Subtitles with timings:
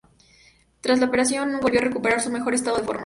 [0.81, 2.99] Tras la operación, nunca volvió a recuperar su mejor estado de forma.